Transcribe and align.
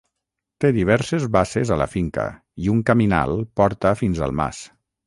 Té 0.63 0.69
diverses 0.77 1.27
basses 1.35 1.73
a 1.75 1.79
la 1.83 1.89
finca, 1.93 2.25
i 2.65 2.73
un 2.75 2.83
caminal 2.89 3.39
porta 3.63 3.97
fins 4.05 4.29
al 4.29 4.37
mas. 4.43 4.69